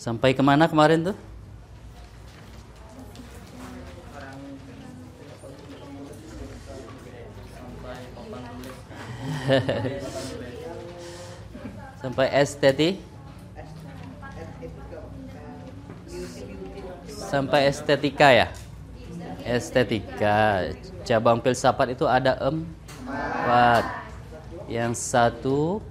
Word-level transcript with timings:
Sampai 0.00 0.32
ke 0.32 0.40
mana 0.40 0.64
kemarin 0.64 1.12
tuh? 1.12 1.12
Sampai 12.00 12.32
estetik? 12.32 12.96
Sampai 17.04 17.68
estetika 17.68 18.32
ya? 18.32 18.48
Estetika. 19.44 20.72
Cabang 21.04 21.44
filsafat 21.44 21.92
itu 21.92 22.08
ada 22.08 22.40
empat. 22.40 23.84
Yang 24.64 24.96
satu 24.96 25.84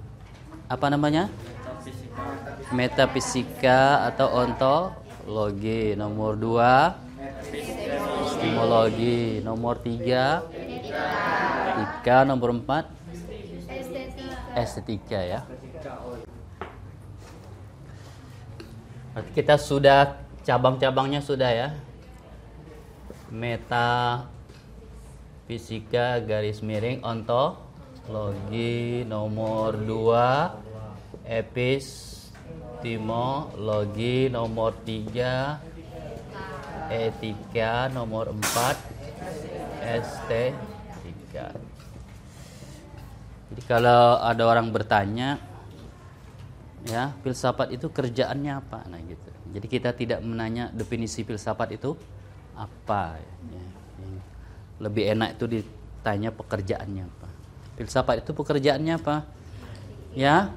apa 0.66 0.90
namanya? 0.90 1.30
Metafisika 2.70 4.06
atau 4.06 4.30
ontologi. 4.30 5.98
Nomor 5.98 6.38
dua 6.38 6.94
epistemologi. 7.18 9.42
Nomor 9.42 9.82
tiga 9.82 10.46
etika. 11.74 12.22
Nomor 12.22 12.54
empat 12.54 12.86
estetika 14.54 15.18
ya. 15.18 15.42
Berarti 19.10 19.30
kita 19.34 19.58
sudah 19.58 20.22
cabang-cabangnya 20.46 21.18
sudah 21.18 21.50
ya. 21.50 21.74
Meta 23.30 24.26
fisika 25.50 26.22
garis 26.22 26.62
miring 26.62 27.02
ontologi 27.02 29.02
nomor 29.02 29.74
2 29.74 31.26
epistemologi 32.80 34.32
nomor 34.32 34.72
3 34.88 35.60
etika 36.88 37.92
nomor 37.92 38.32
4 38.32 38.40
estetika 39.84 41.52
jadi 43.50 43.62
kalau 43.68 44.16
ada 44.24 44.42
orang 44.48 44.72
bertanya 44.72 45.36
ya 46.88 47.12
filsafat 47.20 47.74
itu 47.74 47.90
kerjaannya 47.90 48.62
apa? 48.62 48.86
Nah 48.86 49.02
gitu. 49.02 49.30
Jadi 49.50 49.66
kita 49.66 49.90
tidak 49.90 50.22
menanya 50.22 50.70
definisi 50.70 51.26
filsafat 51.26 51.74
itu 51.74 51.98
apa 52.54 53.18
ya. 53.18 53.64
lebih 54.80 55.12
enak 55.12 55.34
itu 55.36 55.44
ditanya 55.50 56.30
pekerjaannya 56.30 57.04
apa. 57.10 57.28
Filsafat 57.74 58.22
itu 58.22 58.30
pekerjaannya 58.32 58.94
apa? 59.02 59.26
Ya 60.14 60.54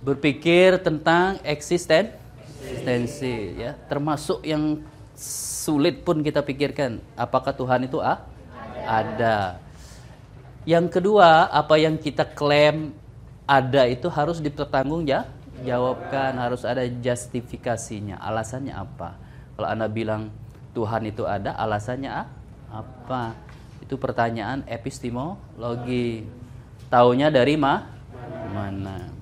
berpikir 0.00 0.80
tentang 0.80 1.36
eksisten 1.44 2.20
eksistensi 2.60 3.60
ya. 3.60 3.76
Termasuk 3.88 4.44
yang 4.44 4.80
sulit 5.16 6.00
pun 6.00 6.24
kita 6.24 6.40
pikirkan 6.40 7.00
apakah 7.16 7.52
Tuhan 7.52 7.84
itu 7.84 8.00
ah? 8.00 8.24
ada. 8.84 9.60
Yang 10.64 11.00
kedua 11.00 11.48
apa 11.48 11.76
yang 11.76 11.96
kita 11.96 12.24
klaim 12.24 12.92
ada 13.44 13.88
itu 13.88 14.06
harus 14.08 14.38
dipertanggung 14.38 15.04
ya 15.08 15.28
jawabkan 15.64 16.36
harus 16.40 16.64
ada 16.64 16.84
justifikasinya. 16.88 18.16
Alasannya 18.20 18.72
apa? 18.72 19.20
Kalau 19.56 19.68
anda 19.68 19.88
bilang 19.88 20.32
Tuhan 20.72 21.04
itu 21.08 21.28
ada 21.28 21.52
alasannya 21.56 22.12
apa? 22.72 23.36
Itu 23.84 24.00
pertanyaan 24.00 24.64
epistemologi. 24.64 26.24
Taunya 26.88 27.28
dari 27.30 27.54
ma 27.54 27.86
mana 28.50 29.19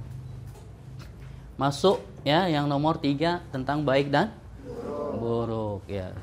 masuk 1.58 1.98
ya 2.22 2.46
yang 2.46 2.70
nomor 2.70 3.02
tiga 3.02 3.42
tentang 3.50 3.82
baik 3.82 4.14
dan 4.14 4.30
buruk 5.18 5.82
ya. 5.90 6.14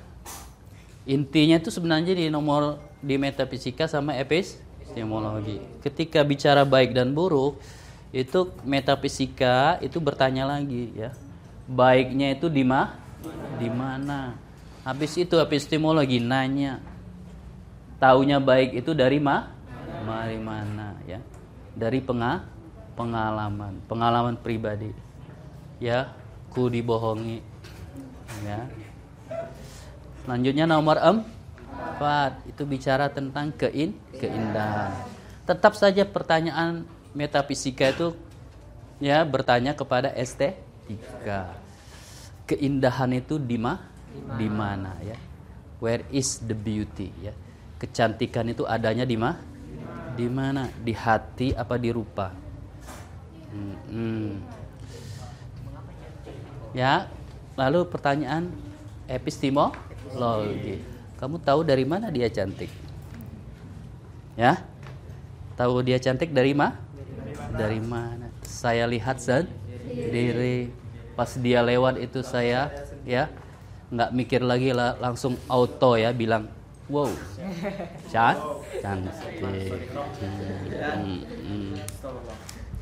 Intinya 1.03 1.59
itu 1.59 1.69
sebenarnya 1.69 2.15
di 2.15 2.31
nomor 2.31 2.79
di 3.03 3.19
metafisika 3.19 3.85
sama 3.85 4.15
epistemologi. 4.17 5.59
Ketika 5.83 6.23
bicara 6.23 6.63
baik 6.63 6.95
dan 6.95 7.11
buruk 7.11 7.59
itu 8.15 8.47
metafisika 8.63 9.77
itu 9.83 9.99
bertanya 9.99 10.47
lagi 10.47 10.95
ya. 10.95 11.11
Baiknya 11.67 12.31
itu 12.31 12.47
di 12.47 12.63
ma 12.63 12.95
di 13.59 13.67
mana? 13.67 14.39
Habis 14.87 15.19
itu 15.19 15.35
epistemologi 15.35 16.23
nanya 16.23 16.79
taunya 17.99 18.39
baik 18.39 18.71
itu 18.71 18.95
dari 18.95 19.19
ma 19.19 19.51
dari 20.07 20.39
mana? 20.39 20.95
Ya. 21.03 21.19
Dari 21.75 21.99
penga 21.99 22.47
pengalaman 22.95 23.83
pengalaman 23.91 24.39
pribadi 24.39 24.95
ya 25.79 26.13
ku 26.51 26.67
dibohongi 26.71 27.43
ya 28.45 28.65
selanjutnya 30.23 30.65
nomor 30.65 30.97
empat 31.01 32.43
itu 32.47 32.63
bicara 32.63 33.11
tentang 33.11 33.51
kein 33.55 33.95
keindahan 34.15 34.91
tetap 35.45 35.77
saja 35.77 36.01
pertanyaan 36.07 36.89
metafisika 37.13 37.93
itu 37.93 38.17
ya 38.99 39.23
bertanya 39.23 39.77
kepada 39.77 40.11
estetika. 40.13 41.55
Keindahan 42.45 43.17
itu 43.17 43.41
di 43.41 43.57
ma? 43.57 43.81
Di 44.37 44.47
mana 44.47 44.93
ya? 45.01 45.17
Where 45.81 46.05
is 46.13 46.41
the 46.45 46.53
beauty 46.53 47.09
ya? 47.21 47.33
Kecantikan 47.81 48.49
itu 48.49 48.63
adanya 48.65 49.03
di 49.03 49.17
ma? 49.17 49.33
Di 50.13 50.29
mana? 50.29 50.69
Di 50.69 50.93
hati 50.93 51.51
apa 51.57 51.75
di 51.75 51.89
rupa? 51.89 52.29
Hmm, 53.49 53.75
hmm. 53.89 54.29
Ya, 56.75 57.07
lalu 57.55 57.87
pertanyaan 57.87 58.51
epistemologi. 59.07 60.83
Kamu 61.15 61.39
tahu 61.39 61.63
dari 61.63 61.87
mana 61.87 62.11
dia 62.11 62.27
cantik? 62.27 62.67
Ya? 64.35 64.59
Tahu 65.55 65.79
dia 65.87 65.95
cantik 66.03 66.35
dari 66.35 66.51
mana? 66.51 66.85
dari 67.55 67.79
mana 67.79 68.27
saya 68.43 68.85
lihat 68.85 69.17
sendiri 69.21 70.69
pas 71.15 71.31
dia 71.39 71.63
lewat 71.63 72.01
itu 72.03 72.19
saya 72.21 72.71
ya 73.07 73.31
nggak 73.89 74.09
mikir 74.11 74.41
lagi 74.43 74.75
lah 74.75 74.99
langsung 74.99 75.39
auto 75.47 75.95
ya 75.95 76.11
bilang 76.11 76.51
wow 76.91 77.07
can 78.11 78.35
cantik 78.83 79.15
hmm, 80.19 81.19
hmm. 81.23 81.73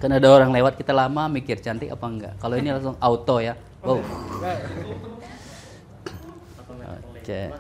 kan 0.02 0.10
ada 0.10 0.28
orang 0.32 0.50
lewat 0.50 0.74
kita 0.80 0.92
lama 0.96 1.30
mikir 1.30 1.62
cantik 1.62 1.94
apa 1.94 2.06
enggak 2.10 2.34
kalau 2.42 2.56
ini 2.58 2.74
langsung 2.74 2.98
auto 2.98 3.38
ya 3.38 3.54
wow 3.84 4.00
oke 4.00 4.08
okay. 7.20 7.52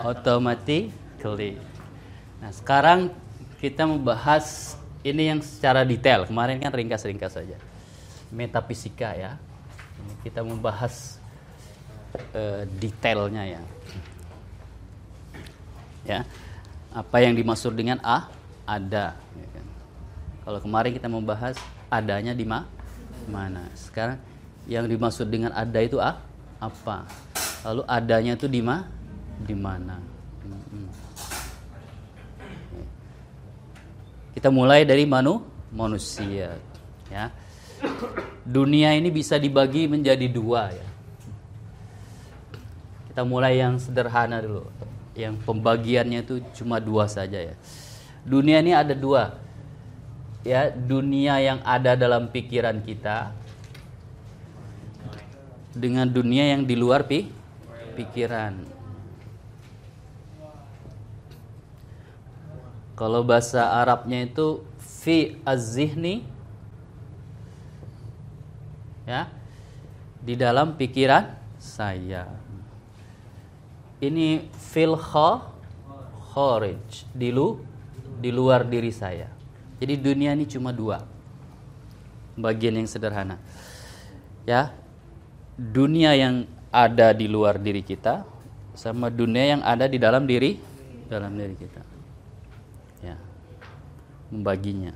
automatically 0.00 1.60
nah 2.40 2.52
sekarang 2.52 3.12
kita 3.60 3.88
membahas 3.88 4.76
ini 5.06 5.30
yang 5.30 5.40
secara 5.40 5.86
detail. 5.86 6.26
Kemarin 6.26 6.58
kan 6.58 6.74
ringkas-ringkas 6.74 7.38
saja. 7.38 7.56
Metafisika 8.34 9.14
ya. 9.14 9.38
Kita 10.26 10.42
membahas 10.42 11.22
uh, 12.34 12.66
detailnya 12.82 13.42
ya. 13.46 13.62
Ya. 16.02 16.20
Apa 16.90 17.22
yang 17.22 17.38
dimaksud 17.38 17.78
dengan 17.78 18.02
A? 18.02 18.26
Ada. 18.66 19.14
Ya 19.14 19.48
kan? 19.54 19.66
Kalau 20.42 20.58
kemarin 20.62 20.90
kita 20.90 21.06
membahas 21.06 21.54
adanya 21.86 22.34
di 22.34 22.42
ma 22.42 22.66
mana. 23.26 23.66
Sekarang 23.76 24.18
yang 24.66 24.86
dimaksud 24.86 25.30
dengan 25.30 25.54
ada 25.54 25.78
itu 25.82 25.98
A? 26.02 26.18
Apa? 26.58 27.06
Lalu 27.66 27.82
adanya 27.86 28.32
itu 28.38 28.46
di 28.46 28.62
ma? 28.62 28.86
Di 29.42 29.54
mana? 29.54 29.98
Kita 34.36 34.52
mulai 34.52 34.84
dari 34.84 35.08
manu 35.08 35.40
manusia, 35.72 36.54
ya. 37.08 37.32
Dunia 38.46 38.94
ini 38.94 39.10
bisa 39.10 39.40
dibagi 39.40 39.88
menjadi 39.88 40.28
dua 40.28 40.70
ya. 40.70 40.88
Kita 43.10 43.24
mulai 43.24 43.58
yang 43.58 43.80
sederhana 43.80 44.44
dulu. 44.44 44.68
Yang 45.16 45.40
pembagiannya 45.48 46.20
itu 46.20 46.44
cuma 46.52 46.76
dua 46.76 47.08
saja 47.08 47.40
ya. 47.40 47.56
Dunia 48.28 48.60
ini 48.60 48.76
ada 48.76 48.92
dua. 48.92 49.40
Ya, 50.46 50.70
dunia 50.70 51.42
yang 51.42 51.58
ada 51.66 51.98
dalam 51.98 52.30
pikiran 52.30 52.78
kita 52.86 53.34
dengan 55.74 56.06
dunia 56.06 56.54
yang 56.54 56.62
di 56.62 56.78
luar 56.78 57.02
pi 57.02 57.26
pikiran. 57.98 58.54
Kalau 62.94 63.26
bahasa 63.26 63.74
Arabnya 63.74 64.22
itu 64.22 64.62
fi 64.78 65.34
az-zihni 65.42 66.22
ya 69.02 69.26
di 70.22 70.38
dalam 70.38 70.78
pikiran 70.78 71.26
saya. 71.58 72.30
Ini 73.98 74.46
fil 74.54 74.94
kharij 74.94 76.86
di 77.10 77.34
lu 77.34 77.58
di 78.22 78.30
luar 78.30 78.62
diri 78.62 78.94
saya. 78.94 79.35
Jadi 79.76 79.94
dunia 80.00 80.32
ini 80.32 80.48
cuma 80.48 80.72
dua. 80.72 81.04
Bagian 82.36 82.76
yang 82.76 82.88
sederhana. 82.88 83.40
ya 84.46 84.70
dunia 85.58 86.14
yang 86.14 86.46
ada 86.70 87.10
di 87.10 87.26
luar 87.26 87.58
diri 87.58 87.82
kita 87.82 88.22
sama 88.76 89.08
dunia 89.08 89.56
yang 89.56 89.62
ada 89.64 89.88
di 89.88 89.96
dalam 89.96 90.28
diri 90.28 90.60
dalam 91.08 91.32
diri 91.32 91.56
kita 91.56 91.82
ya 93.00 93.16
membaginya 94.28 94.92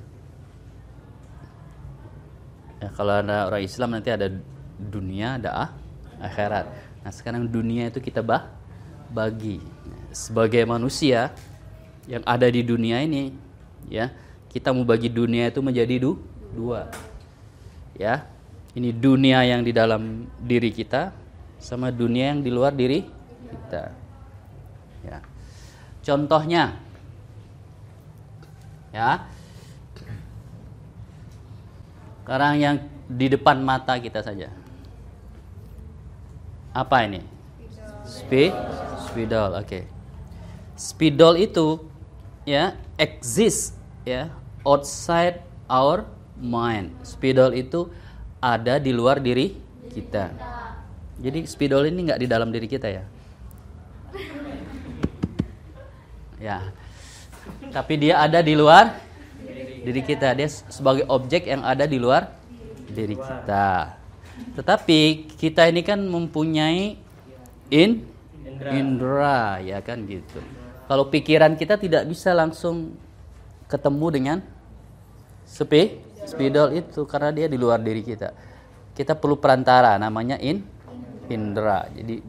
ya 2.78 2.88
kalau 2.92 3.24
ada 3.24 3.48
orang 3.48 3.64
Islam 3.64 3.96
nanti 3.96 4.12
ada 4.12 4.28
dunia 4.76 5.40
ada 5.40 5.50
ah, 5.56 5.70
akhirat 6.20 6.68
nah 7.00 7.12
sekarang 7.12 7.48
dunia 7.48 7.88
itu 7.88 8.04
kita 8.04 8.20
bah 8.20 8.52
bagi 9.08 9.58
sebagai 10.12 10.62
manusia 10.68 11.32
yang 12.04 12.20
ada 12.28 12.44
di 12.46 12.60
dunia 12.60 13.00
ini 13.00 13.32
ya 13.88 14.12
kita 14.50 14.74
mau 14.74 14.82
bagi 14.82 15.06
dunia 15.06 15.48
itu 15.48 15.62
menjadi 15.62 16.02
du, 16.02 16.18
dua 16.52 16.90
ya 17.94 18.26
ini 18.74 18.94
dunia 18.94 19.42
yang 19.42 19.66
di 19.66 19.74
dalam 19.74 20.30
diri 20.38 20.70
kita 20.70 21.10
sama 21.58 21.90
dunia 21.90 22.34
yang 22.34 22.40
di 22.40 22.50
luar 22.54 22.70
diri 22.70 23.02
kita. 23.50 23.84
Ya. 25.02 25.18
Contohnya, 26.00 26.78
ya, 28.94 29.28
sekarang 32.22 32.54
yang 32.62 32.76
di 33.10 33.26
depan 33.26 33.58
mata 33.60 33.98
kita 33.98 34.22
saja. 34.22 34.48
Apa 36.70 37.10
ini? 37.10 37.20
Speed, 38.06 38.54
spidol, 39.10 39.50
oke. 39.58 39.66
Okay. 39.66 39.84
Spidol 40.78 41.42
itu 41.42 41.82
ya 42.48 42.72
exist 42.96 43.76
ya 44.06 44.32
outside 44.66 45.42
our 45.70 46.04
mind. 46.40 46.92
Spidol 47.04 47.56
itu 47.56 47.88
ada 48.40 48.80
di 48.80 48.90
luar 48.92 49.20
diri 49.20 49.56
kita. 49.92 50.32
Jadi 51.20 51.44
spidol 51.44 51.84
ini 51.88 52.08
nggak 52.08 52.20
di 52.24 52.28
dalam 52.28 52.48
diri 52.48 52.64
kita 52.64 52.88
ya? 52.88 53.04
Ya. 56.40 56.58
Tapi 57.68 57.94
dia 58.00 58.24
ada 58.24 58.40
di 58.40 58.56
luar 58.56 58.96
diri 59.84 60.00
kita. 60.00 60.32
Dia 60.32 60.48
sebagai 60.48 61.04
objek 61.12 61.44
yang 61.44 61.60
ada 61.60 61.84
di 61.84 62.00
luar 62.00 62.32
diri 62.88 63.20
kita. 63.20 64.00
Tetapi 64.56 65.30
kita 65.36 65.68
ini 65.68 65.84
kan 65.84 66.00
mempunyai 66.00 66.96
in 67.68 68.02
indra, 68.72 69.60
ya 69.60 69.84
kan 69.84 70.08
gitu. 70.08 70.40
Kalau 70.88 71.06
pikiran 71.06 71.54
kita 71.54 71.78
tidak 71.78 72.08
bisa 72.08 72.34
langsung 72.34 72.96
ketemu 73.70 74.06
dengan 74.10 74.38
sepi 75.46 76.02
spidol 76.26 76.74
itu 76.74 77.06
karena 77.06 77.30
dia 77.30 77.46
di 77.46 77.54
luar 77.54 77.78
diri 77.78 78.02
kita. 78.02 78.34
Kita 78.92 79.14
perlu 79.14 79.38
perantara 79.38 79.94
namanya 79.96 80.36
in 80.42 80.66
indra. 81.30 81.86
Jadi 81.94 82.20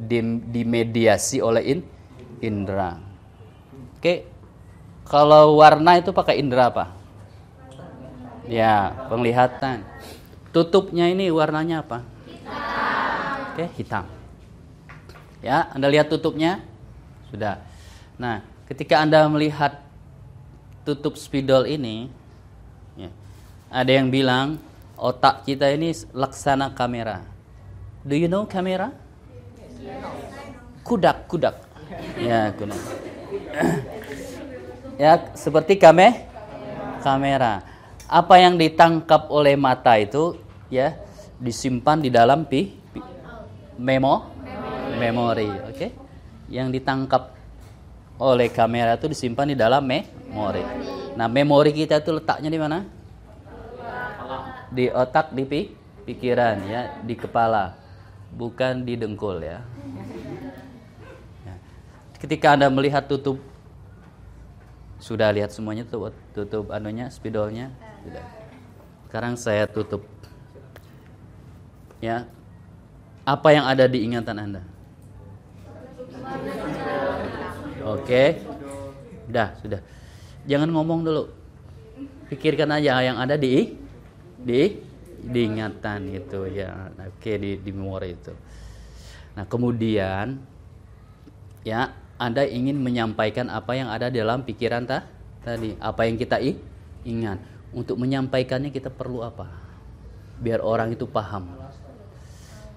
dimediasi 0.45 1.41
oleh 1.41 1.63
in 1.65 1.79
indra. 2.39 3.01
Oke. 3.97 4.29
Kalau 5.09 5.59
warna 5.59 5.99
itu 5.99 6.15
pakai 6.15 6.39
indra 6.39 6.71
apa? 6.71 6.93
Ya, 8.47 8.95
penglihatan. 9.11 9.83
Tutupnya 10.55 11.11
ini 11.11 11.27
warnanya 11.27 11.83
apa? 11.83 12.05
Hitam. 12.23 13.51
Oke, 13.51 13.65
hitam. 13.75 14.05
Ya, 15.43 15.67
Anda 15.75 15.91
lihat 15.91 16.07
tutupnya? 16.07 16.63
Sudah. 17.27 17.59
Nah, 18.15 18.39
ketika 18.71 19.03
Anda 19.03 19.27
melihat 19.27 19.83
tutup 20.83 21.17
spidol 21.17 21.69
ini, 21.69 22.09
ada 23.71 23.87
yang 23.87 24.11
bilang 24.11 24.59
otak 24.99 25.47
kita 25.47 25.71
ini 25.71 25.95
laksana 26.11 26.75
kamera. 26.75 27.23
Do 28.03 28.19
you 28.19 28.27
know 28.27 28.43
kamera? 28.43 28.91
Kudak, 30.83 31.31
kudak. 31.31 31.55
Ya, 32.19 32.51
kudak. 32.51 32.81
ya, 35.01 35.11
seperti 35.39 35.79
kame 35.79 36.27
kamera. 36.99 37.63
Apa 38.11 38.43
yang 38.43 38.59
ditangkap 38.59 39.31
oleh 39.31 39.55
mata 39.55 39.95
itu 39.95 40.35
ya 40.67 40.99
disimpan 41.39 42.03
di 42.03 42.11
dalam 42.11 42.43
pi, 42.43 42.75
pi 42.91 42.99
memo 43.79 44.27
memori, 44.99 45.47
oke? 45.47 45.79
Okay? 45.79 45.89
Yang 46.51 46.83
ditangkap 46.83 47.31
oleh 48.19 48.51
kamera 48.51 48.99
itu 48.99 49.07
disimpan 49.07 49.47
di 49.47 49.55
dalam 49.55 49.87
memori. 50.31 50.63
Nah, 51.19 51.27
memori 51.27 51.75
kita 51.75 51.99
itu 51.99 52.15
letaknya 52.15 52.47
di 52.47 52.57
mana? 52.57 53.01
di 54.71 54.87
otak 54.87 55.35
di 55.35 55.43
pikiran 56.07 56.63
ya 56.63 57.03
di 57.03 57.13
kepala 57.19 57.75
bukan 58.31 58.87
di 58.87 58.95
dengkul 58.95 59.43
ya. 59.43 59.59
ya. 61.43 61.55
Ketika 62.15 62.55
anda 62.55 62.71
melihat 62.71 63.03
tutup 63.03 63.43
sudah 65.03 65.27
lihat 65.35 65.51
semuanya 65.51 65.83
tutup 65.83 66.15
tutup 66.31 66.71
anunya 66.71 67.11
spidolnya 67.11 67.75
sudah. 68.07 68.25
Sekarang 69.11 69.35
saya 69.35 69.67
tutup 69.67 70.07
ya 71.99 72.23
apa 73.27 73.51
yang 73.51 73.67
ada 73.67 73.91
di 73.91 74.07
ingatan 74.07 74.39
anda? 74.39 74.63
Oke, 77.83 78.39
sudah 79.27 79.51
sudah. 79.59 79.81
Jangan 80.45 80.69
ngomong 80.73 81.05
dulu. 81.05 81.23
Pikirkan 82.31 82.71
aja 82.71 83.03
yang 83.03 83.19
ada 83.19 83.35
di 83.35 83.75
di 84.41 84.61
diingatan 85.21 86.09
itu 86.09 86.49
ya. 86.49 86.89
Oke 86.97 87.37
di 87.37 87.59
di 87.59 87.71
memori 87.75 88.15
itu. 88.15 88.33
Nah 89.37 89.45
kemudian 89.45 90.39
ya 91.61 91.93
anda 92.17 92.45
ingin 92.45 92.77
menyampaikan 92.77 93.49
apa 93.49 93.73
yang 93.77 93.89
ada 93.89 94.09
dalam 94.09 94.41
pikiran 94.45 94.87
ta 94.87 95.05
tadi? 95.45 95.77
Apa 95.77 96.07
yang 96.09 96.17
kita 96.17 96.41
ingat? 97.05 97.37
Untuk 97.71 97.95
menyampaikannya 97.95 98.73
kita 98.73 98.91
perlu 98.91 99.23
apa? 99.23 99.47
Biar 100.41 100.59
orang 100.59 100.91
itu 100.91 101.05
paham. 101.07 101.47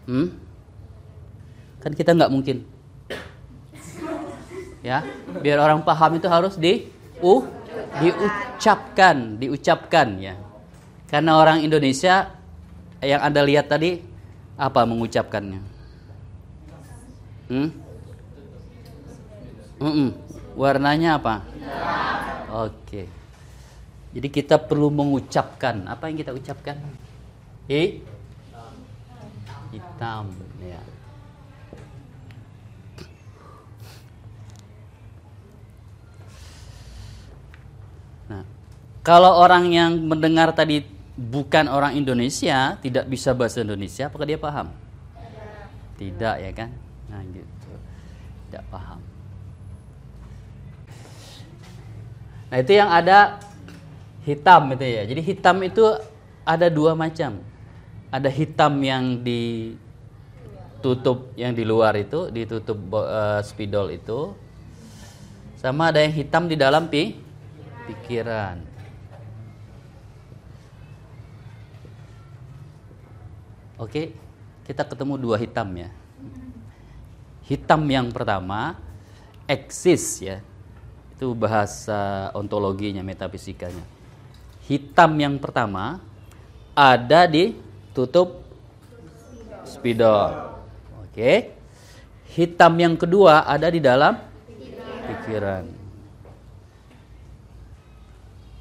Hmm? 0.04 0.44
kan 1.84 1.92
kita 1.92 2.16
nggak 2.16 2.32
mungkin. 2.32 2.64
Ya 4.80 5.04
biar 5.44 5.60
orang 5.60 5.84
paham 5.84 6.16
itu 6.16 6.28
harus 6.32 6.56
di 6.56 6.88
uh 7.24 7.42
diucapkan 8.04 9.40
diucapkan 9.40 10.08
ya 10.20 10.36
karena 11.08 11.38
orang 11.40 11.64
Indonesia 11.64 12.36
yang 12.98 13.20
Anda 13.22 13.44
lihat 13.44 13.70
tadi 13.70 14.00
apa 14.56 14.82
mengucapkannya? 14.82 15.60
Hmm? 17.50 17.68
Mm 19.78 19.92
-mm. 19.92 20.08
Warnanya 20.54 21.18
apa? 21.18 21.34
Oke. 22.66 23.10
Jadi 24.14 24.28
kita 24.30 24.56
perlu 24.62 24.88
mengucapkan. 24.94 25.86
Apa 25.90 26.06
yang 26.10 26.18
kita 26.22 26.30
ucapkan? 26.30 26.78
Hi? 27.66 27.98
Hitam. 29.74 30.30
Ya. 30.62 30.82
Kalau 39.04 39.36
orang 39.36 39.68
yang 39.68 40.00
mendengar 40.00 40.56
tadi 40.56 40.80
bukan 41.12 41.68
orang 41.68 41.92
Indonesia, 41.92 42.80
tidak 42.80 43.04
bisa 43.04 43.36
bahasa 43.36 43.60
Indonesia, 43.60 44.08
apakah 44.08 44.24
dia 44.24 44.40
paham? 44.40 44.72
Tidak 46.00 46.40
ya 46.40 46.48
kan? 46.56 46.72
Nah 47.12 47.20
gitu. 47.28 47.72
Tidak 48.48 48.64
paham. 48.72 49.04
Nah 52.48 52.56
itu 52.64 52.72
yang 52.72 52.88
ada 52.88 53.44
hitam 54.24 54.72
itu 54.72 54.84
ya. 54.88 55.04
Jadi 55.04 55.20
hitam 55.20 55.60
itu 55.60 55.84
ada 56.48 56.72
dua 56.72 56.96
macam. 56.96 57.44
Ada 58.08 58.32
hitam 58.32 58.80
yang 58.80 59.20
ditutup 59.20 61.28
yang 61.36 61.52
di 61.52 61.68
luar 61.68 61.92
itu, 62.00 62.32
ditutup 62.32 62.80
uh, 62.96 63.44
spidol 63.44 63.92
itu. 63.92 64.32
Sama 65.60 65.92
ada 65.92 66.00
yang 66.00 66.16
hitam 66.16 66.48
di 66.48 66.56
dalam 66.56 66.88
pi 66.88 67.20
pikiran. 67.84 68.73
Oke, 73.74 74.14
kita 74.62 74.86
ketemu 74.86 75.18
dua 75.18 75.36
hitam 75.36 75.66
ya. 75.74 75.90
Hitam 77.44 77.82
yang 77.90 78.08
pertama 78.14 78.78
eksis 79.50 80.22
ya. 80.22 80.38
Itu 81.14 81.34
bahasa 81.34 82.30
ontologinya, 82.34 83.02
metafisikanya. 83.02 83.82
Hitam 84.64 85.18
yang 85.18 85.36
pertama 85.42 86.00
ada 86.72 87.26
di 87.26 87.54
tutup 87.92 88.46
spidol. 89.66 90.54
Oke. 91.04 91.54
Hitam 92.34 92.74
yang 92.78 92.94
kedua 92.98 93.46
ada 93.46 93.70
di 93.70 93.78
dalam 93.78 94.18
pikiran. 95.06 95.66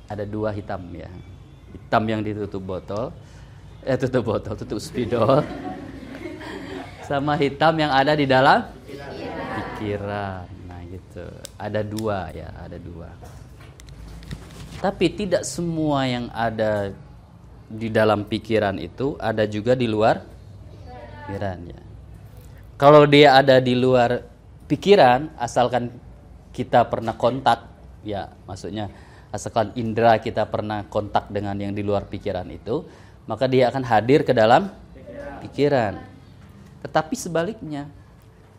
Ada 0.10 0.26
dua 0.30 0.54
hitam 0.54 0.84
ya. 0.94 1.10
Hitam 1.74 2.04
yang 2.06 2.22
ditutup 2.22 2.62
botol, 2.62 3.10
eh 3.84 3.98
tutup 4.00 4.24
botol 4.34 4.56
tutup 4.56 4.80
spidol 4.80 5.44
sama 7.04 7.36
hitam 7.36 7.76
yang 7.76 7.92
ada 7.92 8.16
di 8.16 8.24
dalam 8.24 8.64
pikiran. 9.54 10.48
Nah, 10.66 10.82
gitu. 10.88 11.26
Ada 11.60 11.84
dua 11.84 12.32
ya, 12.32 12.50
ada 12.56 12.78
dua. 12.80 13.12
Tapi 14.80 15.06
tidak 15.16 15.44
semua 15.48 16.08
yang 16.08 16.28
ada 16.32 16.92
di 17.68 17.88
dalam 17.88 18.28
pikiran 18.28 18.76
itu 18.80 19.16
ada 19.20 19.48
juga 19.48 19.76
di 19.76 19.88
luar 19.88 20.24
pikiran 21.24 21.60
ya. 21.68 21.82
Kalau 22.76 23.08
dia 23.08 23.40
ada 23.40 23.64
di 23.64 23.80
luar 23.80 24.20
pikiran, 24.68 25.40
asalkan 25.40 25.88
kita 26.52 26.84
pernah 26.92 27.16
kontak, 27.16 27.64
ya 28.04 28.28
maksudnya 28.44 28.92
asalkan 29.32 29.72
indera 29.80 30.20
kita 30.20 30.46
pernah 30.46 30.84
kontak 30.92 31.32
dengan 31.32 31.56
yang 31.58 31.72
di 31.72 31.80
luar 31.80 32.06
pikiran 32.12 32.46
itu, 32.52 32.84
maka 33.24 33.48
dia 33.48 33.72
akan 33.72 33.84
hadir 33.84 34.24
ke 34.28 34.36
dalam 34.36 34.68
pikiran. 35.44 36.00
Tetapi 36.84 37.16
sebaliknya, 37.16 37.88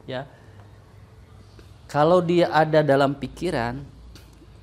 ya 0.08 0.24
kalau 1.88 2.18
dia 2.24 2.50
ada 2.50 2.80
dalam 2.80 3.14
pikiran, 3.14 3.78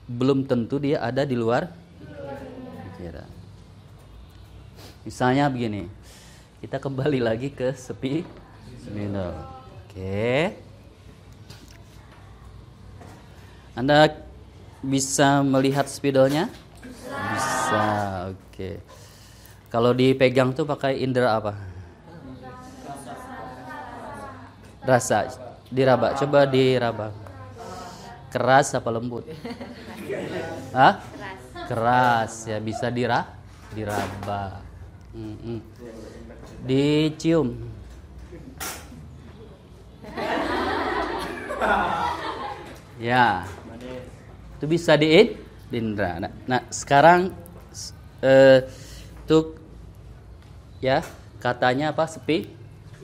belum 0.10 0.44
tentu 0.44 0.82
dia 0.82 1.00
ada 1.00 1.24
di 1.24 1.38
luar 1.38 1.70
pikiran. 2.92 3.30
Misalnya 5.08 5.48
begini, 5.48 5.88
kita 6.62 6.78
kembali 6.78 7.20
lagi 7.22 7.50
ke 7.50 7.74
sepi 7.74 8.26
spidol. 8.82 9.34
Oke. 9.88 10.54
Anda 13.78 14.12
bisa 14.84 15.42
melihat 15.42 15.88
spidolnya? 15.88 16.52
Bisa. 17.08 17.86
Oke. 18.36 18.82
Kalau 19.72 19.96
dipegang 19.96 20.52
tuh 20.52 20.68
pakai 20.68 21.00
indera 21.00 21.40
apa? 21.40 21.56
Rasa. 24.84 25.32
Diraba. 25.72 26.12
Coba 26.20 26.44
diraba. 26.44 27.16
Keras 28.28 28.76
apa 28.76 28.92
lembut? 28.92 29.24
Hah? 30.76 31.00
Keras 31.72 32.52
ya 32.52 32.60
bisa 32.60 32.92
dira 32.92 33.32
diraba. 33.72 34.60
Mm 35.16 35.36
-mm. 35.40 35.60
Dicium. 36.68 37.48
Ya. 43.00 43.48
Itu 44.60 44.68
bisa 44.68 45.00
di 45.00 45.32
indra. 45.72 46.20
Nah, 46.20 46.32
nah 46.44 46.62
sekarang 46.68 47.32
eh, 48.20 48.68
tuh 49.24 49.61
ya 50.82 51.06
katanya 51.38 51.94
apa? 51.94 52.10
Sepi 52.10 52.50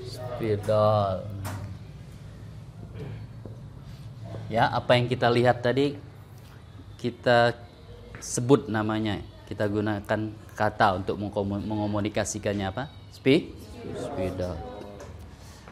spidol. 0.04 1.24
Ya, 4.48 4.72
apa 4.72 4.96
yang 4.96 5.12
kita 5.12 5.28
lihat 5.28 5.60
tadi 5.60 6.00
kita 6.98 7.54
sebut 8.20 8.68
namanya. 8.68 9.22
Kita 9.48 9.64
gunakan 9.68 10.20
kata 10.58 10.88
untuk 11.00 11.16
mengomunikasikannya 11.46 12.68
apa? 12.68 12.92
Spi 13.16 13.54
spidol. 13.96 14.56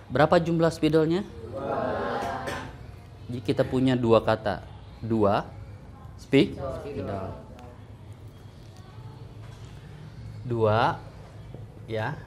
Berapa 0.08 0.40
jumlah 0.40 0.72
spidolnya? 0.72 1.26
Jadi 3.26 3.40
kita 3.42 3.66
punya 3.66 3.98
dua 3.98 4.22
kata. 4.22 4.64
Dua 5.02 5.44
spidol. 6.22 7.34
Dua 10.46 11.00
ya. 11.90 12.18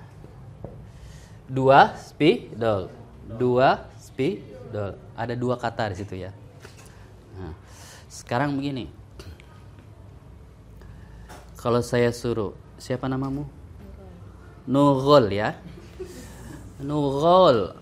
Dua 1.49 1.97
spidol. 1.97 2.93
Dua 3.25 3.89
spidol. 3.99 4.99
Ada 5.17 5.35
dua 5.35 5.57
kata 5.57 5.93
di 5.93 5.97
situ 5.99 6.15
ya. 6.19 6.31
Nah, 7.39 7.55
sekarang 8.11 8.55
begini. 8.59 8.91
Kalau 11.59 11.83
saya 11.83 12.15
suruh, 12.15 12.55
siapa 12.79 13.11
namamu? 13.11 13.43
Nurul 14.69 15.27
ya. 15.33 15.59
Nurul. 16.79 17.75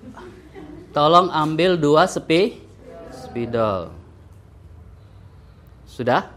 Tolong 0.97 1.29
ambil 1.29 1.77
dua 1.77 2.09
sepi 2.09 2.57
spidol. 3.13 3.93
Sudah? 5.85 6.33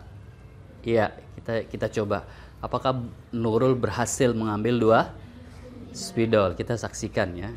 Iya, 0.84 1.15
kita 1.39 1.53
kita 1.69 1.88
coba. 2.01 2.27
Apakah 2.60 3.08
Nurul 3.31 3.77
berhasil 3.79 4.36
mengambil 4.36 4.75
dua 4.75 5.00
spidol? 5.93 6.55
Kita 6.55 6.75
saksikan 6.75 7.36
ya. 7.38 7.50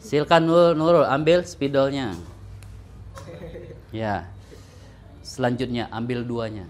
Silakan 0.00 0.46
Nurul, 0.46 0.72
Nurul 0.78 1.06
ambil 1.06 1.42
spidolnya. 1.42 2.14
Ya. 3.90 4.30
Selanjutnya 5.26 5.90
ambil 5.90 6.22
duanya. 6.22 6.66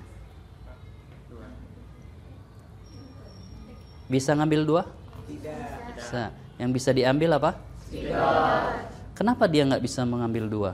Bisa 4.06 4.32
ngambil 4.32 4.62
dua? 4.64 4.82
Tidak. 5.26 5.98
Bisa. 5.98 6.30
Yang 6.56 6.70
bisa 6.80 6.90
diambil 6.94 7.30
apa? 7.36 7.50
Spidol. 7.84 8.86
Kenapa 9.16 9.44
dia 9.48 9.68
nggak 9.68 9.84
bisa 9.84 10.04
mengambil 10.04 10.44
dua? 10.48 10.72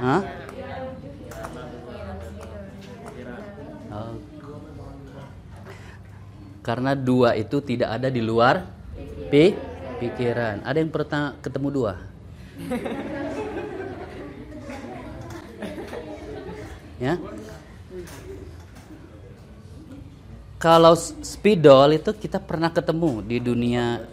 Hah? 0.00 0.39
Karena 6.60 6.92
dua 6.92 7.36
itu 7.36 7.60
tidak 7.64 7.88
ada 7.96 8.08
di 8.12 8.20
luar 8.20 8.64
pi 9.32 9.56
pikiran. 10.00 10.64
Ada 10.64 10.78
yang 10.80 10.92
pernah 10.92 11.36
ketemu 11.40 11.68
dua? 11.72 11.94
ya. 17.04 17.16
Kalau 20.60 20.92
spidol 21.24 21.96
itu 21.96 22.12
kita 22.12 22.36
pernah 22.36 22.68
ketemu 22.68 23.24
di 23.24 23.40
dunia 23.40 24.04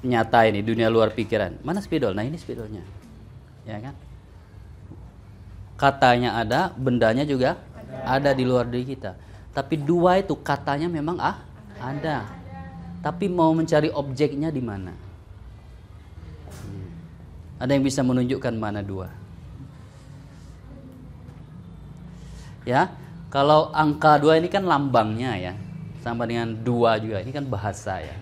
nyata 0.00 0.48
ini, 0.48 0.64
dunia 0.64 0.88
luar 0.88 1.12
pikiran. 1.12 1.60
Mana 1.60 1.84
spidol? 1.84 2.16
Nah, 2.16 2.24
ini 2.24 2.40
spidolnya. 2.40 2.80
Ya 3.68 3.76
kan? 3.76 3.92
katanya 5.82 6.38
ada, 6.38 6.70
bendanya 6.78 7.26
juga 7.26 7.58
ada, 7.74 8.30
ada 8.30 8.38
di 8.38 8.46
luar 8.46 8.70
diri 8.70 8.94
kita. 8.94 9.18
Tapi 9.50 9.74
dua 9.74 10.22
itu 10.22 10.38
katanya 10.38 10.86
memang 10.86 11.18
ah 11.18 11.42
ada. 11.82 12.30
Tapi 13.02 13.26
mau 13.26 13.50
mencari 13.50 13.90
objeknya 13.90 14.54
di 14.54 14.62
mana? 14.62 14.94
Hmm. 16.62 16.86
Ada 17.58 17.74
yang 17.74 17.82
bisa 17.82 18.06
menunjukkan 18.06 18.54
mana 18.54 18.78
dua? 18.78 19.10
Ya, 22.62 22.94
kalau 23.26 23.74
angka 23.74 24.22
dua 24.22 24.38
ini 24.38 24.46
kan 24.46 24.62
lambangnya 24.62 25.34
ya, 25.34 25.52
sama 26.06 26.30
dengan 26.30 26.54
dua 26.54 27.02
juga. 27.02 27.18
Ini 27.18 27.34
kan 27.34 27.42
bahasa 27.50 27.98
ya. 27.98 28.14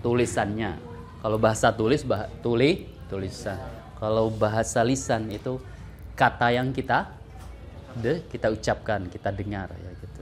Tulisannya. 0.00 0.80
Kalau 1.20 1.36
bahasa 1.36 1.68
tulis, 1.76 2.00
bah, 2.08 2.32
tuli, 2.40 2.88
tulisan 3.12 3.84
kalau 4.04 4.28
bahasa 4.28 4.84
lisan 4.84 5.32
itu 5.32 5.56
kata 6.12 6.52
yang 6.52 6.76
kita 6.76 7.08
de, 7.96 8.20
kita 8.28 8.52
ucapkan, 8.52 9.08
kita 9.08 9.32
dengar 9.32 9.72
ya 9.72 9.90
gitu. 9.96 10.13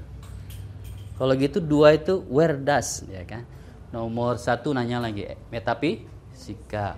Kalau 1.17 1.33
gitu 1.37 1.59
dua 1.61 1.97
itu 1.97 2.25
where 2.29 2.57
does 2.57 3.05
ya 3.09 3.23
kan. 3.27 3.45
Nomor 3.93 4.41
satu 4.41 4.73
nanya 4.73 4.99
lagi 5.01 5.29
metapi 5.53 6.09
sika 6.33 6.97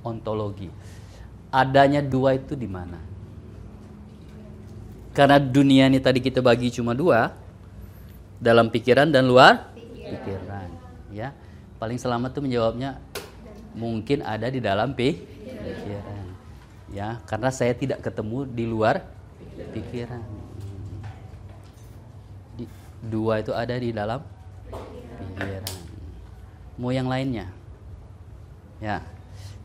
ontologi. 0.00 0.72
Adanya 1.52 2.02
dua 2.02 2.34
itu 2.34 2.56
di 2.56 2.66
mana? 2.66 2.98
Karena 5.14 5.38
dunia 5.38 5.86
ini 5.86 6.02
tadi 6.02 6.18
kita 6.18 6.42
bagi 6.42 6.74
cuma 6.74 6.90
dua, 6.90 7.30
dalam 8.42 8.66
pikiran 8.66 9.06
dan 9.06 9.30
luar 9.30 9.70
pikiran. 9.94 10.68
Ya, 11.14 11.30
paling 11.78 12.02
selamat 12.02 12.34
tuh 12.34 12.42
menjawabnya 12.42 12.98
mungkin 13.78 14.26
ada 14.26 14.50
di 14.50 14.58
dalam 14.58 14.90
pi 14.98 15.14
pikiran. 15.38 16.26
Ya, 16.90 17.22
karena 17.30 17.54
saya 17.54 17.78
tidak 17.78 18.02
ketemu 18.02 18.42
di 18.50 18.64
luar 18.66 19.06
pikiran. 19.70 20.33
Dua 23.04 23.44
itu 23.44 23.52
ada 23.52 23.76
di 23.76 23.92
dalam 23.92 24.24
pikiran. 25.36 25.74
Mau 26.80 26.90
yang 26.90 27.06
lainnya? 27.06 27.52
Ya, 28.80 29.04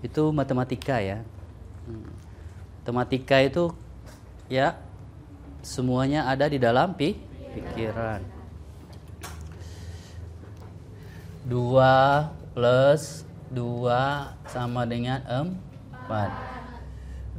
itu 0.03 0.29
matematika 0.29 0.99
ya. 0.99 1.23
Hmm. 1.87 2.11
Matematika 2.83 3.39
itu 3.41 3.71
ya 4.51 4.75
semuanya 5.63 6.27
ada 6.27 6.45
di 6.47 6.59
dalam 6.59 6.93
pi 6.93 7.15
pikiran. 7.55 8.21
Dua 11.47 12.27
plus 12.53 13.25
dua 13.49 14.33
sama 14.45 14.85
dengan 14.85 15.25
em 15.25 15.47
empat 16.09 16.31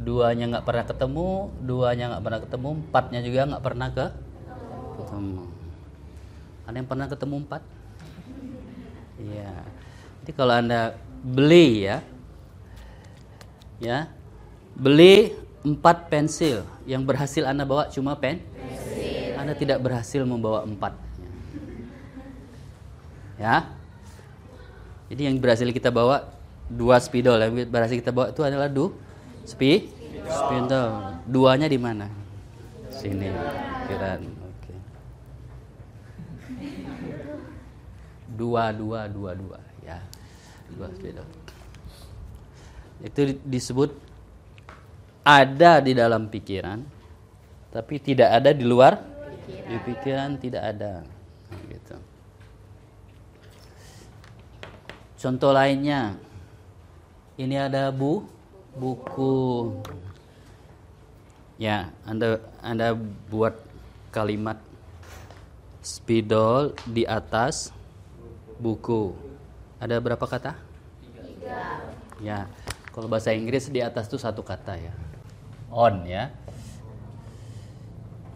duanya 0.00 0.45
nggak 0.57 0.66
pernah 0.66 0.85
ketemu 0.87 1.28
duanya 1.62 2.04
nggak 2.14 2.25
pernah 2.25 2.40
ketemu 2.40 2.69
empatnya 2.83 3.21
juga 3.21 3.40
nggak 3.50 3.64
pernah 3.66 3.88
ke 3.92 4.07
ketemu 4.97 5.60
ada 6.71 6.79
yang 6.79 6.89
pernah 6.89 7.11
ketemu 7.11 7.37
empat 7.45 7.62
Ya. 9.29 9.53
Jadi 10.25 10.33
kalau 10.33 10.55
Anda 10.57 10.97
beli 11.21 11.85
ya, 11.85 12.00
ya, 13.81 14.09
beli 14.73 15.37
empat 15.61 16.09
pensil 16.09 16.65
yang 16.89 17.05
berhasil 17.05 17.45
Anda 17.45 17.69
bawa 17.69 17.93
cuma 17.93 18.17
pen, 18.17 18.41
pensil. 18.57 19.37
Anda 19.37 19.53
tidak 19.57 19.79
berhasil 19.85 20.25
membawa 20.25 20.65
empat. 20.65 20.97
Ya. 23.41 23.69
Jadi 25.12 25.27
yang 25.27 25.37
berhasil 25.41 25.69
kita 25.73 25.91
bawa 25.91 26.33
dua 26.71 27.00
spidol, 27.03 27.41
yang 27.41 27.53
berhasil 27.67 27.99
kita 27.99 28.15
bawa 28.15 28.31
itu 28.31 28.41
adalah 28.47 28.69
du, 28.71 28.95
spi, 29.45 29.91
spidol. 30.29 31.19
Duanya 31.27 31.67
di 31.67 31.81
mana? 31.81 32.07
Sini. 32.95 33.29
Pikiran. 33.89 34.40
Dua 38.41 38.73
dua 38.73 39.05
dua 39.13 39.37
dua 39.37 39.61
ya. 39.85 40.01
Dua 40.73 40.89
spidol 40.97 41.29
itu 43.01 43.41
disebut 43.45 43.97
ada 45.25 45.81
di 45.81 45.97
dalam 45.97 46.29
pikiran 46.29 46.85
tapi 47.73 47.97
tidak 48.01 48.29
ada 48.29 48.51
di 48.53 48.65
luar 48.67 49.01
pikiran. 49.01 49.69
di 49.69 49.77
pikiran 49.87 50.31
tidak 50.37 50.63
ada. 50.77 50.93
Gitu. 51.71 51.97
Contoh 55.21 55.53
lainnya. 55.55 56.19
Ini 57.41 57.57
ada 57.57 57.89
bu 57.89 58.27
buku. 58.77 59.81
Ya 61.57 61.89
anda 62.05 62.41
anda 62.61 62.93
buat 63.33 63.57
kalimat 64.13 64.61
spidol 65.81 66.77
di 66.85 67.09
atas 67.09 67.73
buku. 68.61 69.17
Ada 69.81 69.97
berapa 69.97 70.21
kata? 70.21 70.52
Tiga. 71.00 71.81
Ya, 72.21 72.45
kalau 72.93 73.09
bahasa 73.09 73.33
Inggris 73.33 73.73
di 73.73 73.81
atas 73.81 74.05
itu 74.12 74.21
satu 74.21 74.45
kata 74.45 74.76
ya. 74.76 74.93
On 75.73 76.05
ya. 76.05 76.29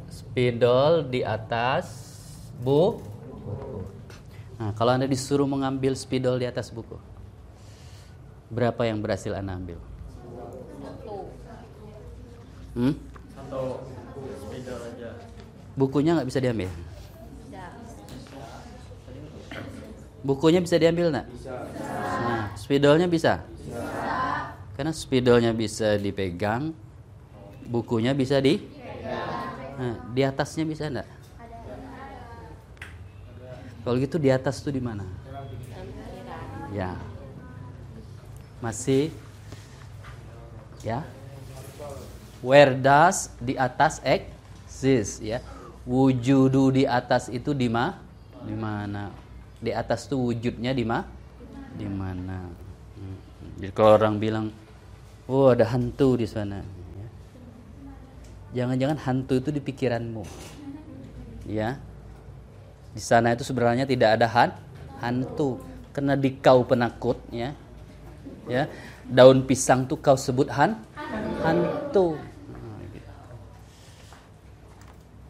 Spidol 0.08 1.04
di 1.12 1.20
atas 1.20 1.86
bu. 2.64 2.96
Buku. 3.28 3.84
Nah, 4.56 4.72
kalau 4.72 4.96
anda 4.96 5.04
disuruh 5.04 5.44
mengambil 5.44 5.92
spidol 5.92 6.40
di 6.40 6.48
atas 6.48 6.72
buku, 6.72 6.96
berapa 8.48 8.88
yang 8.88 9.04
berhasil 9.04 9.34
anda 9.36 9.52
ambil? 9.52 9.76
Satu. 10.80 11.16
Hmm? 12.72 12.94
Satu 13.36 13.62
spidol 14.48 14.78
aja. 14.80 15.10
Bukunya 15.74 16.16
nggak 16.16 16.28
bisa 16.30 16.40
diambil? 16.40 16.70
Bukunya 20.24 20.64
bisa 20.64 20.80
diambil 20.80 21.12
nak? 21.12 21.28
Bisa. 21.28 21.52
Nah, 22.24 22.48
spidolnya 22.56 23.04
bisa? 23.04 23.44
Bisa. 23.44 23.84
Karena 24.72 24.92
spidolnya 24.96 25.52
bisa 25.52 26.00
dipegang, 26.00 26.72
bukunya 27.68 28.16
bisa 28.16 28.40
di? 28.40 28.56
Nah, 29.76 30.00
di 30.16 30.24
atasnya 30.24 30.64
bisa 30.64 30.88
enggak? 30.88 31.04
Kalau 33.84 34.00
gitu 34.00 34.16
di 34.16 34.32
atas 34.32 34.64
tuh 34.64 34.72
di 34.72 34.80
mana? 34.80 35.04
Ya. 36.72 36.96
Masih 38.64 39.12
ya. 40.80 41.04
Where 42.40 42.72
does 42.72 43.28
di 43.36 43.60
atas 43.60 44.00
exist 44.00 45.20
ya? 45.20 45.44
Wujudu 45.84 46.72
di 46.80 46.88
atas 46.88 47.28
itu 47.28 47.52
di 47.52 47.68
mana? 47.68 48.00
Di 48.40 48.56
mana? 48.56 49.23
Di 49.64 49.72
atas 49.72 50.04
tuh 50.04 50.20
wujudnya 50.28 50.76
di 50.76 50.84
mana? 50.84 51.08
Di 51.74 51.88
mana? 51.88 52.38
Hmm. 53.00 53.16
Jadi 53.58 53.72
kalau 53.72 53.96
orang 53.96 54.20
bilang, 54.20 54.52
oh 55.24 55.56
ada 55.56 55.64
hantu 55.72 56.20
di 56.20 56.28
sana, 56.28 56.60
jangan-jangan 58.52 59.00
hantu 59.00 59.40
itu 59.40 59.50
di 59.50 59.60
pikiranmu, 59.64 60.22
ya. 61.48 61.80
Di 62.94 63.02
sana 63.02 63.34
itu 63.34 63.42
sebenarnya 63.42 63.88
tidak 63.88 64.20
ada 64.20 64.26
han, 64.30 64.50
hantu, 65.02 65.58
karena 65.90 66.14
di 66.14 66.30
kau 66.38 66.62
penakut, 66.62 67.18
ya, 67.32 67.56
ya. 68.46 68.68
Daun 69.08 69.48
pisang 69.48 69.88
tuh 69.88 69.98
kau 69.98 70.14
sebut 70.14 70.46
han, 70.52 70.76
hantu. 71.42 72.20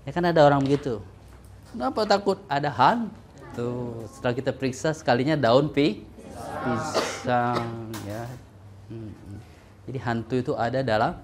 Ya 0.04 0.12
kan 0.12 0.28
ada 0.28 0.44
orang 0.44 0.60
begitu. 0.60 1.00
Kenapa 1.72 2.04
takut? 2.04 2.36
Ada 2.44 2.68
hantu 2.68 3.23
Tuh, 3.54 4.02
setelah 4.10 4.34
kita 4.34 4.50
periksa 4.50 4.90
sekalinya 4.90 5.38
daun 5.38 5.70
pi 5.70 6.02
pisang 6.64 7.92
ya. 8.02 8.24
Hmm. 8.90 9.12
Jadi 9.84 9.98
hantu 10.00 10.34
itu 10.40 10.52
ada 10.58 10.80
dalam 10.82 11.14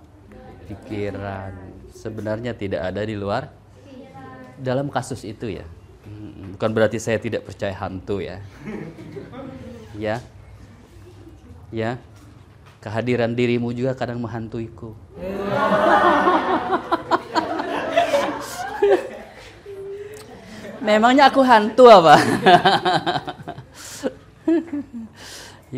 pikiran. 0.68 1.52
Sebenarnya 1.90 2.54
tidak 2.54 2.86
ada 2.92 3.02
di 3.02 3.16
luar. 3.18 3.50
Dalam 4.60 4.92
kasus 4.92 5.24
itu 5.24 5.48
ya. 5.48 5.66
Hmm. 6.04 6.54
Bukan 6.54 6.70
berarti 6.76 7.00
saya 7.00 7.16
tidak 7.16 7.48
percaya 7.48 7.72
hantu 7.74 8.20
ya. 8.20 8.38
Ya. 9.96 10.20
Ya. 11.72 11.96
Kehadiran 12.80 13.36
dirimu 13.36 13.72
juga 13.76 13.92
kadang 13.92 14.20
menghantuiku. 14.24 14.96
Memangnya 20.80 21.28
aku 21.28 21.44
hantu 21.44 21.92
apa? 21.92 22.16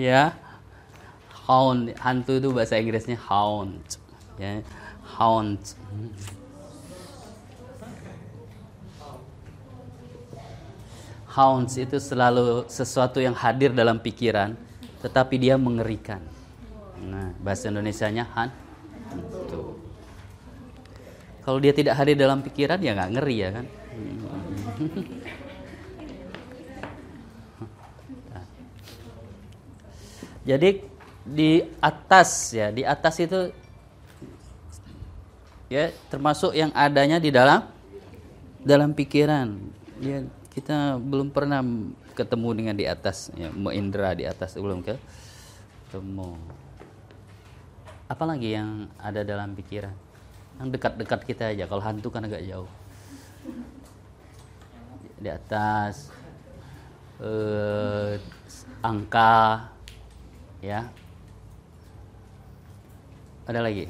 ya. 0.07 0.31
Hound, 1.51 1.91
hantu 1.99 2.39
itu 2.39 2.49
bahasa 2.55 2.79
Inggrisnya 2.79 3.19
hound. 3.19 3.83
Ya. 4.39 4.63
Hound. 5.19 5.59
Hounds 11.33 11.75
itu 11.81 11.99
selalu 11.99 12.71
sesuatu 12.71 13.19
yang 13.19 13.35
hadir 13.35 13.75
dalam 13.75 13.99
pikiran, 13.99 14.55
tetapi 15.03 15.35
dia 15.41 15.59
mengerikan. 15.59 16.23
Nah, 17.03 17.35
bahasa 17.43 17.75
Indonesia-nya 17.75 18.23
hantu. 18.39 19.83
Kalau 21.43 21.59
dia 21.59 21.75
tidak 21.75 21.99
hadir 21.99 22.15
dalam 22.15 22.39
pikiran, 22.39 22.79
ya 22.79 22.95
nggak 22.95 23.11
ngeri 23.19 23.37
ya 23.43 23.51
kan? 23.51 23.67
Jadi 30.43 30.83
di 31.23 31.63
atas 31.79 32.51
ya, 32.51 32.75
di 32.75 32.83
atas 32.83 33.15
itu 33.23 33.55
ya 35.71 35.95
termasuk 36.11 36.51
yang 36.53 36.75
adanya 36.75 37.23
di 37.23 37.31
dalam 37.31 37.63
dalam 38.59 38.91
pikiran. 38.91 39.55
Ya, 40.03 40.27
kita 40.51 40.99
belum 40.99 41.31
pernah 41.31 41.63
ketemu 42.19 42.49
dengan 42.59 42.75
di 42.75 42.91
atas 42.91 43.31
ya, 43.39 43.55
indra 43.71 44.19
di 44.19 44.27
atas 44.27 44.59
belum 44.59 44.83
ke 44.83 44.99
ketemu. 45.89 46.35
Apalagi 48.11 48.51
yang 48.59 48.91
ada 48.99 49.23
dalam 49.23 49.55
pikiran? 49.55 49.95
Yang 50.59 50.69
dekat-dekat 50.75 51.21
kita 51.25 51.55
aja. 51.55 51.65
Kalau 51.71 51.81
hantu 51.81 52.11
kan 52.11 52.27
agak 52.27 52.43
jauh 52.45 52.69
di 55.23 55.31
atas 55.31 56.11
eh, 57.23 58.19
angka 58.83 59.71
ya. 60.59 60.91
Ada 63.47 63.61
lagi? 63.63 63.87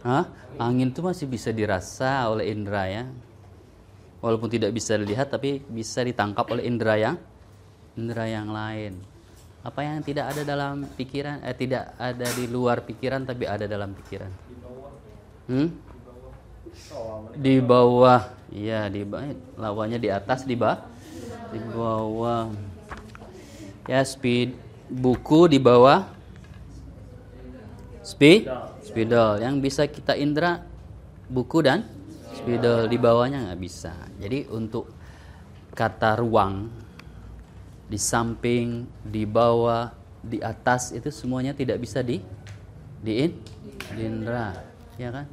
Hah? 0.00 0.24
angin 0.60 0.90
itu 0.90 1.00
masih 1.04 1.24
bisa 1.30 1.54
dirasa 1.54 2.26
oleh 2.28 2.50
indera 2.50 2.84
ya. 2.90 3.04
Walaupun 4.20 4.52
tidak 4.52 4.76
bisa 4.76 5.00
dilihat 5.00 5.32
tapi 5.32 5.64
bisa 5.64 6.04
ditangkap 6.04 6.44
oleh 6.52 6.68
indera 6.68 6.98
yang 7.00 7.16
indera 7.96 8.26
yang 8.28 8.52
lain. 8.52 9.00
Apa 9.60 9.84
yang 9.84 10.00
tidak 10.04 10.32
ada 10.32 10.42
dalam 10.44 10.88
pikiran 10.96 11.44
eh 11.44 11.56
tidak 11.56 11.96
ada 12.00 12.28
di 12.32 12.44
luar 12.48 12.84
pikiran 12.84 13.24
tapi 13.24 13.44
ada 13.44 13.64
dalam 13.64 13.92
pikiran. 13.92 14.32
Hmm? 15.48 15.68
Di 17.38 17.62
bawah 17.62 18.30
iya 18.50 18.90
di 18.90 19.06
bawah 19.06 19.30
lawannya 19.58 19.98
di 19.98 20.10
atas 20.10 20.42
di 20.42 20.58
bawah 20.58 20.90
di 21.50 21.58
bawah. 21.58 22.50
Ya 23.90 24.00
speed 24.06 24.54
buku 24.86 25.50
di 25.50 25.58
bawah. 25.58 26.06
Speed 28.06 28.46
spidol. 28.86 29.42
Yang 29.42 29.54
bisa 29.62 29.82
kita 29.90 30.14
indra 30.14 30.62
buku 31.26 31.62
dan 31.62 31.86
spidol 32.34 32.86
di 32.86 32.96
bawahnya 32.98 33.50
nggak 33.50 33.60
bisa. 33.60 33.94
Jadi 34.22 34.46
untuk 34.50 34.90
kata 35.74 36.18
ruang 36.18 36.70
di 37.90 37.98
samping 37.98 38.86
di 39.02 39.26
bawah 39.26 39.90
di 40.22 40.38
atas 40.38 40.94
itu 40.94 41.10
semuanya 41.10 41.50
tidak 41.56 41.82
bisa 41.82 42.04
di 42.04 42.22
di, 43.00 43.26
in, 43.26 43.32
di 43.96 44.02
indra 44.04 44.52
ya 45.00 45.08
kan 45.08 45.26